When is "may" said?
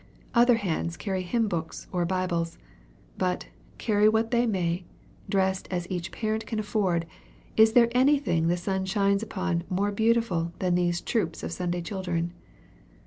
4.47-4.83